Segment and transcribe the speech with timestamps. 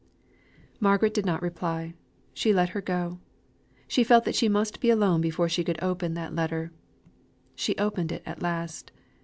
[0.79, 1.93] Margaret did not reply;
[2.33, 3.19] she let her go;
[3.87, 6.71] she felt that she must be alone before she could open that letter.
[7.53, 8.91] She opened it at last.